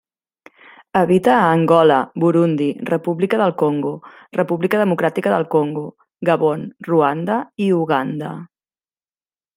[1.01, 3.93] Habita a Angola, Burundi, República del Congo,
[4.41, 5.85] República Democràtica del Congo,
[6.31, 8.37] Gabon, Ruanda i Uganda.